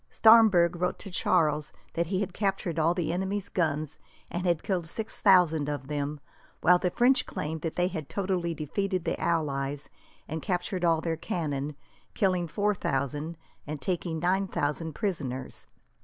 [0.11, 3.99] Staremberg wrote to Charles that he had captured all the enemy's guns,
[4.31, 6.19] and had killed six thousand of them;
[6.61, 9.91] while the French claimed that they had totally defeated the allies,
[10.27, 11.75] and captured all their cannon,
[12.15, 13.37] killed four thousand,
[13.67, 15.67] and taken nine thousand prisoners.